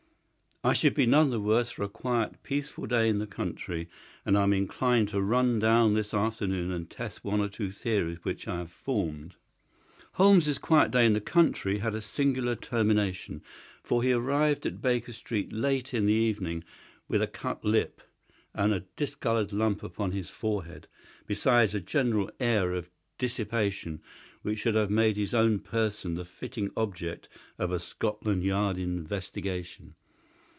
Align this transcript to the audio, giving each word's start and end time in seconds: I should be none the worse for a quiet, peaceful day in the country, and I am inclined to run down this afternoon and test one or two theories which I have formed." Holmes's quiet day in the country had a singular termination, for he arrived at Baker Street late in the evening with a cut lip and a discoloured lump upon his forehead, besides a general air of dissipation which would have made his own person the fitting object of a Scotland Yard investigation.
I 0.63 0.73
should 0.73 0.93
be 0.93 1.07
none 1.07 1.31
the 1.31 1.39
worse 1.39 1.71
for 1.71 1.81
a 1.81 1.89
quiet, 1.89 2.43
peaceful 2.43 2.85
day 2.85 3.09
in 3.09 3.17
the 3.17 3.25
country, 3.25 3.89
and 4.23 4.37
I 4.37 4.43
am 4.43 4.53
inclined 4.53 5.09
to 5.09 5.19
run 5.19 5.57
down 5.57 5.95
this 5.95 6.13
afternoon 6.13 6.71
and 6.71 6.87
test 6.87 7.23
one 7.23 7.39
or 7.41 7.49
two 7.49 7.71
theories 7.71 8.19
which 8.21 8.47
I 8.47 8.59
have 8.59 8.71
formed." 8.71 9.33
Holmes's 10.11 10.59
quiet 10.59 10.91
day 10.91 11.03
in 11.03 11.13
the 11.13 11.19
country 11.19 11.79
had 11.79 11.95
a 11.95 11.99
singular 11.99 12.55
termination, 12.55 13.41
for 13.81 14.03
he 14.03 14.11
arrived 14.13 14.67
at 14.67 14.83
Baker 14.83 15.13
Street 15.13 15.51
late 15.51 15.95
in 15.95 16.05
the 16.05 16.13
evening 16.13 16.63
with 17.07 17.23
a 17.23 17.27
cut 17.27 17.65
lip 17.65 17.99
and 18.53 18.71
a 18.71 18.85
discoloured 18.95 19.51
lump 19.51 19.81
upon 19.81 20.11
his 20.11 20.29
forehead, 20.29 20.87
besides 21.25 21.73
a 21.73 21.79
general 21.81 22.29
air 22.39 22.71
of 22.75 22.87
dissipation 23.17 23.99
which 24.43 24.63
would 24.65 24.75
have 24.75 24.91
made 24.91 25.17
his 25.17 25.33
own 25.33 25.57
person 25.57 26.13
the 26.13 26.23
fitting 26.23 26.69
object 26.77 27.27
of 27.57 27.71
a 27.71 27.79
Scotland 27.79 28.43
Yard 28.43 28.77
investigation. 28.77 29.95